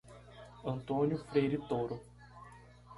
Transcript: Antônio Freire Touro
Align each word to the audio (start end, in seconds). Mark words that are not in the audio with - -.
Antônio 0.65 1.19
Freire 1.25 1.59
Touro 1.59 2.01